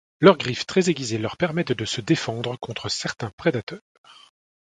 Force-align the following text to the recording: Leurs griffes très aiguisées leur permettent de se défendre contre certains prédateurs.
Leurs 0.19 0.39
griffes 0.39 0.65
très 0.65 0.89
aiguisées 0.89 1.19
leur 1.19 1.37
permettent 1.37 1.73
de 1.73 1.85
se 1.85 2.01
défendre 2.01 2.57
contre 2.57 2.89
certains 2.89 3.29
prédateurs. 3.37 3.83